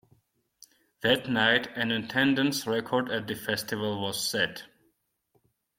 [1.03, 4.63] That night an attendance record at the festival was set.